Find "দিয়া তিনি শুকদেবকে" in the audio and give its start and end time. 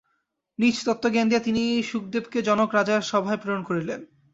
1.29-2.37